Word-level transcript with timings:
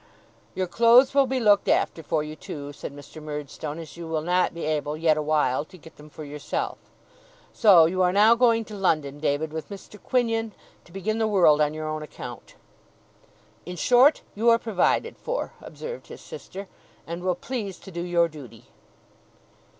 'Your 0.55 0.65
clothes 0.65 1.13
will 1.13 1.27
be 1.27 1.39
looked 1.39 1.67
after 1.67 2.01
for 2.01 2.23
you, 2.23 2.35
too,' 2.35 2.73
said 2.73 2.91
Mr. 2.91 3.21
Murdstone; 3.21 3.77
'as 3.77 3.95
you 3.97 4.07
will 4.07 4.23
not 4.23 4.51
be 4.51 4.63
able, 4.65 4.97
yet 4.97 5.15
awhile, 5.15 5.63
to 5.65 5.77
get 5.77 5.97
them 5.97 6.09
for 6.09 6.23
yourself. 6.23 6.79
So 7.53 7.85
you 7.85 8.01
are 8.01 8.11
now 8.11 8.33
going 8.33 8.65
to 8.65 8.75
London, 8.75 9.19
David, 9.19 9.53
with 9.53 9.69
Mr. 9.69 10.01
Quinion, 10.01 10.53
to 10.85 10.91
begin 10.91 11.19
the 11.19 11.27
world 11.27 11.61
on 11.61 11.75
your 11.75 11.87
own 11.87 12.01
account.' 12.01 12.55
'In 13.63 13.75
short, 13.75 14.23
you 14.33 14.49
are 14.49 14.57
provided 14.57 15.17
for,' 15.19 15.53
observed 15.61 16.07
his 16.07 16.21
sister; 16.21 16.67
'and 17.05 17.21
will 17.21 17.35
please 17.35 17.77
to 17.77 17.91
do 17.91 18.01
your 18.01 18.27
duty. 18.27 18.69